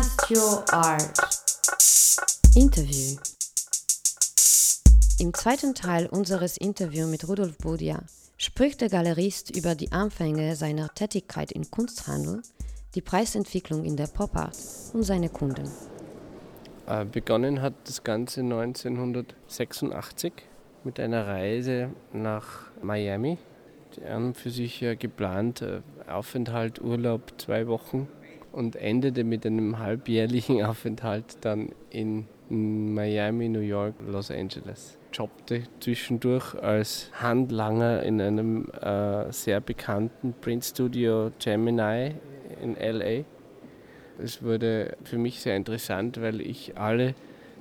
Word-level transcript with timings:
Podcast 0.00 0.30
Your 0.30 0.64
Art. 0.72 1.12
Interview. 2.56 3.18
Im 5.18 5.34
zweiten 5.34 5.74
Teil 5.74 6.06
unseres 6.06 6.56
Interviews 6.56 7.10
mit 7.10 7.28
Rudolf 7.28 7.58
Budia 7.58 8.02
spricht 8.38 8.80
der 8.80 8.88
Galerist 8.88 9.54
über 9.54 9.74
die 9.74 9.92
Anfänge 9.92 10.56
seiner 10.56 10.88
Tätigkeit 10.94 11.52
im 11.52 11.70
Kunsthandel, 11.70 12.40
die 12.94 13.02
Preisentwicklung 13.02 13.84
in 13.84 13.98
der 13.98 14.06
Pop-Art 14.06 14.56
und 14.94 15.02
seine 15.02 15.28
Kunden. 15.28 15.70
Äh, 16.86 17.04
begonnen 17.04 17.60
hat 17.60 17.74
das 17.84 18.02
Ganze 18.02 18.40
1986 18.40 20.32
mit 20.82 20.98
einer 20.98 21.26
Reise 21.26 21.90
nach 22.14 22.70
Miami. 22.82 23.36
Die 23.96 24.04
an 24.06 24.32
für 24.32 24.48
sich 24.48 24.82
geplant 24.98 25.60
äh, 25.60 25.82
Aufenthalt, 26.08 26.80
Urlaub, 26.80 27.34
zwei 27.36 27.66
Wochen 27.66 28.08
und 28.52 28.76
endete 28.76 29.24
mit 29.24 29.46
einem 29.46 29.78
halbjährlichen 29.78 30.62
Aufenthalt 30.64 31.38
dann 31.42 31.70
in 31.90 32.26
Miami, 32.48 33.48
New 33.48 33.60
York, 33.60 33.94
Los 34.06 34.30
Angeles. 34.30 34.98
Jobbte 35.12 35.64
zwischendurch 35.80 36.54
als 36.54 37.10
Handlanger 37.14 38.02
in 38.02 38.20
einem 38.20 38.68
äh, 38.80 39.32
sehr 39.32 39.60
bekannten 39.60 40.34
Print 40.40 40.64
Studio 40.64 41.30
Gemini 41.38 42.14
in 42.62 42.76
LA. 42.76 43.24
Es 44.22 44.42
wurde 44.42 44.96
für 45.04 45.18
mich 45.18 45.40
sehr 45.40 45.56
interessant, 45.56 46.20
weil 46.20 46.40
ich 46.40 46.76
alle 46.76 47.14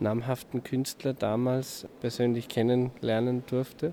namhaften 0.00 0.64
Künstler 0.64 1.12
damals 1.12 1.86
persönlich 2.00 2.48
kennenlernen 2.48 3.44
durfte, 3.46 3.92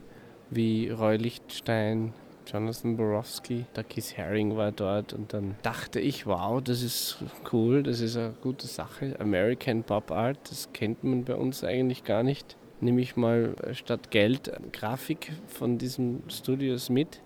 wie 0.49 0.89
Roy 0.89 1.17
Lichtenstein, 1.17 2.13
Jonathan 2.47 2.95
Borowski, 2.95 3.65
der 3.75 3.83
Keith 3.83 4.17
Haring 4.17 4.55
war 4.55 4.71
dort 4.71 5.11
und 5.11 5.33
dann 5.33 5.55
dachte 5.63 5.99
ich, 5.99 6.25
wow, 6.25 6.61
das 6.61 6.81
ist 6.81 7.17
cool, 7.51 7.83
das 7.83 7.99
ist 7.99 8.15
eine 8.15 8.33
gute 8.41 8.67
Sache. 8.67 9.15
American 9.19 9.83
Pop 9.83 10.11
Art, 10.11 10.39
das 10.49 10.71
kennt 10.71 11.03
man 11.03 11.25
bei 11.25 11.35
uns 11.35 11.63
eigentlich 11.63 12.05
gar 12.05 12.23
nicht. 12.23 12.55
Nehme 12.79 13.01
ich 13.01 13.17
mal 13.17 13.55
statt 13.73 14.11
Geld 14.11 14.51
Grafik 14.71 15.33
von 15.47 15.77
diesen 15.77 16.23
Studios 16.29 16.89
mit 16.89 17.21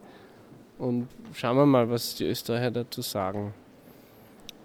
und 0.79 1.07
schauen 1.33 1.57
wir 1.57 1.65
mal, 1.67 1.89
was 1.89 2.15
die 2.15 2.25
Österreicher 2.25 2.71
dazu 2.71 3.01
sagen. 3.01 3.53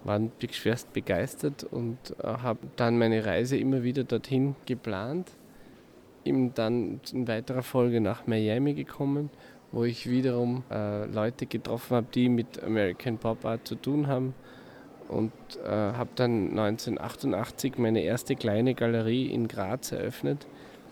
Waren 0.05 0.31
schwerst 0.51 0.91
begeistert 0.93 1.63
und 1.65 1.97
äh, 2.19 2.23
habe 2.23 2.59
dann 2.77 2.97
meine 2.97 3.25
Reise 3.25 3.57
immer 3.57 3.83
wieder 3.83 4.03
dorthin 4.03 4.55
geplant. 4.65 5.29
Eben 6.23 6.53
dann 6.53 7.01
in 7.11 7.27
weiterer 7.27 7.63
Folge 7.63 8.01
nach 8.01 8.25
Miami 8.25 8.73
gekommen 8.73 9.29
wo 9.71 9.83
ich 9.83 10.09
wiederum 10.09 10.63
äh, 10.71 11.05
Leute 11.05 11.45
getroffen 11.45 11.97
habe, 11.97 12.07
die 12.13 12.29
mit 12.29 12.63
American 12.63 13.17
Pop 13.17 13.45
Art 13.45 13.67
zu 13.67 13.75
tun 13.75 14.07
haben. 14.07 14.33
Und 15.09 15.31
äh, 15.63 15.69
habe 15.69 16.09
dann 16.15 16.49
1988 16.57 17.77
meine 17.77 18.01
erste 18.01 18.35
kleine 18.35 18.73
Galerie 18.73 19.27
in 19.27 19.47
Graz 19.47 19.93
eröffnet, 19.93 20.45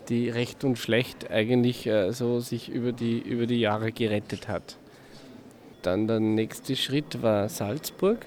die 0.08 0.30
recht 0.30 0.64
und 0.64 0.78
schlecht 0.78 1.30
eigentlich 1.30 1.86
äh, 1.86 2.12
so 2.12 2.40
sich 2.40 2.70
über 2.70 2.92
die, 2.92 3.18
über 3.18 3.46
die 3.46 3.60
Jahre 3.60 3.92
gerettet 3.92 4.48
hat. 4.48 4.78
Dann 5.82 6.08
der 6.08 6.20
nächste 6.20 6.76
Schritt 6.76 7.22
war 7.22 7.48
Salzburg 7.50 8.24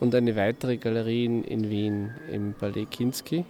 und 0.00 0.14
eine 0.14 0.34
weitere 0.34 0.76
Galerie 0.76 1.24
in, 1.24 1.44
in 1.44 1.70
Wien 1.70 2.10
im 2.32 2.54
Palais 2.54 2.86
Kinski 2.90 3.44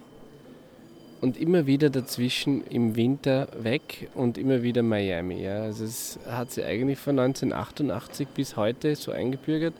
und 1.20 1.38
immer 1.38 1.66
wieder 1.66 1.90
dazwischen 1.90 2.64
im 2.66 2.96
Winter 2.96 3.48
weg 3.58 4.08
und 4.14 4.38
immer 4.38 4.62
wieder 4.62 4.82
Miami. 4.82 5.42
Ja. 5.42 5.62
Also 5.62 5.84
es 5.84 6.18
hat 6.26 6.50
sich 6.50 6.64
eigentlich 6.64 6.98
von 6.98 7.18
1988 7.18 8.28
bis 8.28 8.56
heute 8.56 8.96
so 8.96 9.12
eingebürgert, 9.12 9.74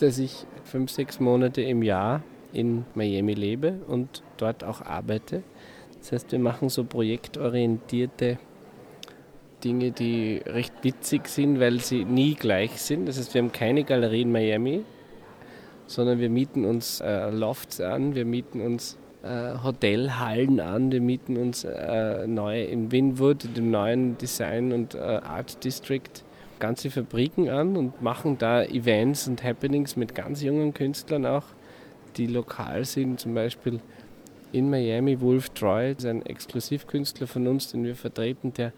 dass 0.00 0.18
ich 0.18 0.44
fünf, 0.64 0.90
sechs 0.90 1.18
Monate 1.20 1.62
im 1.62 1.82
Jahr 1.82 2.22
in 2.52 2.84
Miami 2.94 3.34
lebe 3.34 3.80
und 3.86 4.22
dort 4.36 4.64
auch 4.64 4.82
arbeite. 4.82 5.42
Das 6.00 6.12
heißt, 6.12 6.32
wir 6.32 6.38
machen 6.38 6.68
so 6.68 6.84
projektorientierte 6.84 8.38
Dinge, 9.62 9.92
die 9.92 10.40
recht 10.46 10.72
witzig 10.82 11.28
sind, 11.28 11.60
weil 11.60 11.80
sie 11.80 12.04
nie 12.04 12.34
gleich 12.34 12.80
sind. 12.80 13.06
Das 13.06 13.18
heißt, 13.18 13.34
wir 13.34 13.42
haben 13.42 13.52
keine 13.52 13.84
Galerie 13.84 14.22
in 14.22 14.32
Miami, 14.32 14.84
sondern 15.86 16.18
wir 16.18 16.30
mieten 16.30 16.64
uns 16.64 17.00
äh, 17.00 17.30
Lofts 17.30 17.80
an, 17.80 18.14
wir 18.14 18.24
mieten 18.24 18.60
uns 18.60 18.96
Hotelhallen 19.22 20.60
an. 20.60 20.90
Wir 20.90 21.00
mieten 21.00 21.36
uns 21.36 21.64
äh, 21.64 22.26
neu 22.26 22.64
in 22.64 22.90
Winwood, 22.90 23.44
in 23.44 23.54
dem 23.54 23.70
neuen 23.70 24.16
Design 24.18 24.72
und 24.72 24.94
äh, 24.94 24.98
Art 24.98 25.62
District, 25.62 26.24
ganze 26.58 26.90
Fabriken 26.90 27.48
an 27.50 27.76
und 27.76 28.00
machen 28.00 28.38
da 28.38 28.62
Events 28.62 29.28
und 29.28 29.42
Happenings 29.44 29.96
mit 29.96 30.14
ganz 30.14 30.42
jungen 30.42 30.72
Künstlern 30.72 31.26
auch, 31.26 31.44
die 32.16 32.26
lokal 32.26 32.84
sind. 32.84 33.20
Zum 33.20 33.34
Beispiel 33.34 33.80
in 34.52 34.70
Miami 34.70 35.20
Wolf 35.20 35.50
Troy, 35.50 35.92
ist 35.92 36.06
ein 36.06 36.24
Exklusivkünstler 36.24 37.26
von 37.26 37.46
uns, 37.46 37.72
den 37.72 37.84
wir 37.84 37.96
vertreten, 37.96 38.52
der 38.54 38.72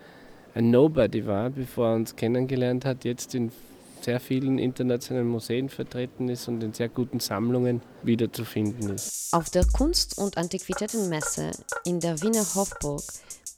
ein 0.55 0.71
Nobody 0.71 1.27
war, 1.27 1.51
bevor 1.51 1.89
er 1.89 1.95
uns 1.95 2.17
kennengelernt 2.17 2.85
hat, 2.85 3.05
jetzt 3.05 3.35
in 3.35 3.51
sehr 4.05 4.21
vielen 4.21 4.59
internationalen 4.59 5.29
Museen 5.29 5.69
vertreten 5.69 6.29
ist 6.29 6.49
und 6.49 6.63
in 6.63 6.73
sehr 6.73 6.89
guten 6.89 7.21
Sammlungen 7.21 7.83
wiederzufinden 8.03 8.91
ist. 8.91 9.33
Auf 9.33 9.51
der 9.51 9.65
Kunst- 9.67 10.19
und 10.19 10.37
Antiquitätenmesse 10.37 11.53
in 11.85 12.01
der 12.01 12.21
Wiener 12.23 12.45
Hofburg 12.55 13.03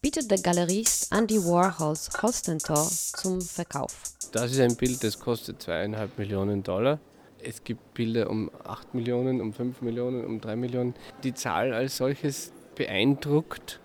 bietet 0.03 0.31
der 0.31 0.38
Galerist 0.38 1.12
Andy 1.12 1.38
Warhols 1.38 2.10
Holstentor 2.22 2.88
zum 2.88 3.41
Verkauf. 3.41 4.03
Das 4.32 4.53
ist 4.53 4.60
ein 4.60 4.77
Bild, 4.77 5.03
das 5.03 5.19
kostet 5.19 5.62
zweieinhalb 5.62 6.19
Millionen 6.19 6.62
Dollar. 6.62 6.99
Es 7.43 7.62
gibt 7.62 7.94
Bilder 7.94 8.31
um 8.31 8.50
8 8.65 8.94
Millionen, 8.94 9.41
um 9.41 9.53
5 9.53 9.82
Millionen, 9.82 10.25
um 10.25 10.41
3 10.41 10.56
Millionen. 10.56 10.94
Die 11.22 11.34
Zahl 11.34 11.72
als 11.72 11.97
solches 11.97 12.53
beeindruckt 12.75 13.81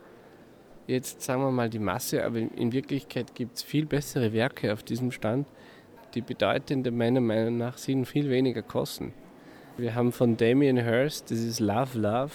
jetzt 0.89 1.21
sagen 1.21 1.41
wir 1.41 1.51
mal 1.51 1.69
die 1.69 1.79
Masse, 1.79 2.25
aber 2.25 2.39
in 2.39 2.73
Wirklichkeit 2.73 3.35
gibt 3.35 3.57
es 3.57 3.63
viel 3.63 3.85
bessere 3.85 4.33
Werke 4.33 4.73
auf 4.73 4.83
diesem 4.83 5.11
Stand 5.11 5.47
die 6.13 6.21
bedeutende 6.21 6.91
meiner 6.91 7.21
Meinung 7.21 7.57
nach 7.57 7.77
sind, 7.77 8.05
viel 8.05 8.29
weniger 8.29 8.61
kosten. 8.61 9.13
Wir 9.77 9.95
haben 9.95 10.11
von 10.11 10.35
Damien 10.37 10.77
Hirst, 10.77 11.31
das 11.31 11.39
ist 11.39 11.59
Love 11.59 11.97
Love, 11.97 12.31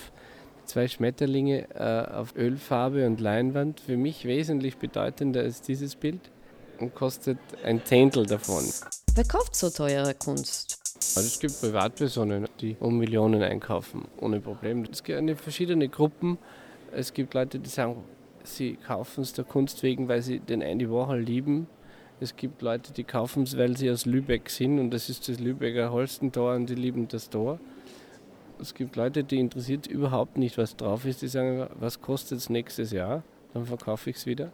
zwei 0.65 0.89
Schmetterlinge 0.89 1.69
äh, 1.75 2.13
auf 2.13 2.35
Ölfarbe 2.37 3.07
und 3.07 3.21
Leinwand, 3.21 3.81
für 3.81 3.97
mich 3.97 4.25
wesentlich 4.25 4.79
bedeutender 4.79 5.41
als 5.41 5.61
dieses 5.61 5.95
Bild 5.95 6.21
und 6.81 6.95
kostet 6.95 7.39
ein 7.65 7.85
Zehntel 7.85 8.27
davon. 8.27 8.65
Wer 9.15 9.25
kauft 9.25 9.55
so 9.55 9.71
teure 9.71 10.15
Kunst? 10.15 10.79
Also 11.17 11.29
es 11.29 11.39
gibt 11.39 11.61
Privatpersonen, 11.61 12.49
die 12.61 12.77
um 12.81 12.99
Millionen 12.99 13.43
einkaufen, 13.43 14.07
ohne 14.21 14.41
Problem. 14.41 14.85
Es 14.91 15.05
gibt 15.05 15.41
verschiedene 15.41 15.89
Gruppen. 15.89 16.39
Es 16.93 17.13
gibt 17.13 17.35
Leute, 17.35 17.59
die 17.59 17.69
sagen, 17.69 18.03
sie 18.43 18.77
kaufen 18.77 19.23
es 19.23 19.33
der 19.33 19.45
Kunst 19.45 19.83
wegen, 19.83 20.09
weil 20.09 20.23
sie 20.23 20.41
den 20.41 20.63
Andy 20.63 20.91
Warhol 20.91 21.21
lieben 21.21 21.67
es 22.21 22.37
gibt 22.37 22.63
Leute, 22.63 22.93
die 22.93 23.05
kaufen 23.05 23.43
es, 23.43 23.59
weil 23.59 23.77
sie 23.77 23.91
aus 23.91 24.07
Lübeck 24.07 24.49
sind 24.49 24.79
und 24.79 24.91
das 24.91 25.09
ist 25.09 25.29
das 25.29 25.41
Lübecker 25.41 25.91
Holstentor 25.91 26.55
und 26.55 26.71
die 26.71 26.75
lieben 26.75 27.09
das 27.09 27.29
Tor. 27.29 27.59
Es 28.61 28.75
gibt 28.75 28.97
Leute, 28.97 29.25
die 29.25 29.41
interessiert 29.41 29.87
überhaupt 29.87 30.39
nicht, 30.39 30.57
was 30.57 30.77
drauf 30.77 31.05
ist. 31.05 31.23
Die 31.23 31.29
sagen, 31.29 31.67
was 31.79 32.01
kostet 32.01 32.39
es 32.39 32.49
nächstes 32.49 32.93
Jahr? 32.93 33.25
Dann 33.53 33.67
verkaufe 33.67 34.11
ich 34.11 34.17
es 34.17 34.27
wieder. 34.27 34.53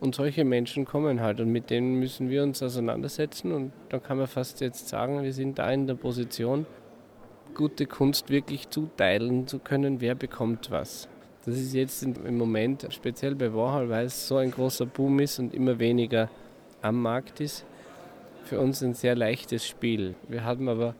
Und 0.00 0.14
solche 0.14 0.44
Menschen 0.44 0.84
kommen 0.84 1.20
halt 1.20 1.40
und 1.40 1.50
mit 1.50 1.70
denen 1.70 1.98
müssen 1.98 2.28
wir 2.28 2.42
uns 2.44 2.62
auseinandersetzen 2.62 3.52
und 3.52 3.72
dann 3.88 4.02
kann 4.02 4.18
man 4.18 4.28
fast 4.28 4.60
jetzt 4.60 4.88
sagen, 4.88 5.22
wir 5.22 5.32
sind 5.32 5.58
da 5.58 5.70
in 5.72 5.88
der 5.88 5.94
Position, 5.94 6.66
gute 7.54 7.86
Kunst 7.86 8.30
wirklich 8.30 8.70
zuteilen 8.70 9.48
zu 9.48 9.58
können, 9.58 10.00
wer 10.00 10.14
bekommt 10.14 10.70
was. 10.70 11.08
Das 11.44 11.56
ist 11.56 11.74
jetzt 11.74 12.04
im 12.04 12.38
Moment, 12.38 12.86
speziell 12.90 13.34
bei 13.34 13.52
Warhol, 13.52 13.88
weil 13.88 14.06
es 14.06 14.28
so 14.28 14.36
ein 14.36 14.52
großer 14.52 14.86
Boom 14.86 15.18
ist 15.18 15.40
und 15.40 15.52
immer 15.52 15.80
weniger 15.80 16.28
am 16.82 17.02
Markt 17.02 17.40
ist, 17.40 17.64
für 18.44 18.60
uns 18.60 18.82
ein 18.82 18.94
sehr 18.94 19.14
leichtes 19.14 19.66
Spiel. 19.66 20.14
Wir 20.28 20.44
haben 20.44 20.68
aber 20.68 20.94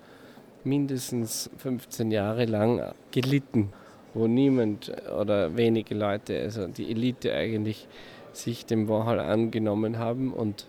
mindestens 0.64 1.50
15 1.58 2.10
Jahre 2.10 2.44
lang 2.44 2.92
gelitten, 3.10 3.72
wo 4.14 4.26
niemand 4.26 4.92
oder 5.18 5.56
wenige 5.56 5.94
Leute, 5.94 6.40
also 6.40 6.66
die 6.66 6.90
Elite 6.90 7.32
eigentlich, 7.32 7.88
sich 8.32 8.66
dem 8.66 8.88
Warhol 8.88 9.18
angenommen 9.18 9.98
haben 9.98 10.32
und 10.32 10.68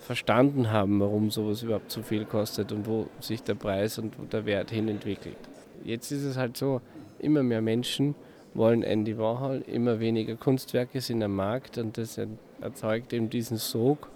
verstanden 0.00 0.70
haben, 0.70 1.00
warum 1.00 1.30
sowas 1.30 1.62
überhaupt 1.62 1.90
so 1.90 2.02
viel 2.02 2.24
kostet 2.24 2.72
und 2.72 2.86
wo 2.86 3.08
sich 3.20 3.42
der 3.42 3.54
Preis 3.54 3.98
und 3.98 4.14
der 4.32 4.46
Wert 4.46 4.70
hin 4.70 4.88
entwickelt. 4.88 5.36
Jetzt 5.84 6.12
ist 6.12 6.24
es 6.24 6.36
halt 6.36 6.56
so, 6.56 6.80
immer 7.18 7.42
mehr 7.42 7.60
Menschen 7.60 8.14
wollen 8.54 8.82
Andy 8.82 9.18
Warhol, 9.18 9.62
immer 9.66 10.00
weniger 10.00 10.36
Kunstwerke 10.36 11.00
sind 11.00 11.22
am 11.22 11.36
Markt 11.36 11.78
und 11.78 11.98
das 11.98 12.18
erzeugt 12.60 13.12
eben 13.12 13.30
diesen 13.30 13.56
Sog 13.56 14.08